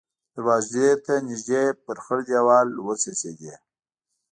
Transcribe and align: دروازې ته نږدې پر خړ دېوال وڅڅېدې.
دروازې 0.35 0.87
ته 1.05 1.13
نږدې 1.27 1.63
پر 1.85 1.97
خړ 2.03 2.19
دېوال 2.29 2.67
وڅڅېدې. 2.85 3.53